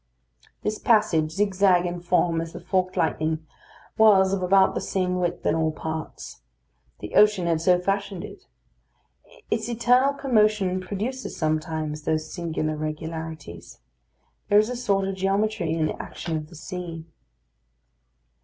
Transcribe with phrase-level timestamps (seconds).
[0.63, 3.45] This passage, zigzag in form as the forked lightning,
[3.99, 6.41] was of about the same width in all parts.
[7.01, 8.47] The ocean had so fashioned it.
[9.51, 13.77] Its eternal commotion produces sometimes those singular regularities.
[14.49, 17.05] There is a sort of geometry in the action of the sea.